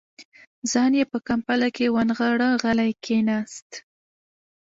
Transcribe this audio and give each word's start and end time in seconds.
ځان 0.71 0.91
يې 0.99 1.05
په 1.11 1.17
کمپله 1.27 1.67
کې 1.75 1.93
ونغاړه، 1.95 2.49
غلی 2.61 2.91
کېناست. 3.05 3.69